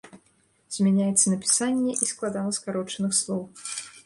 Змяняецца 0.77 1.25
напісанне 1.33 1.91
і 1.93 2.09
складанаскарочаных 2.13 3.11
слоў. 3.21 3.43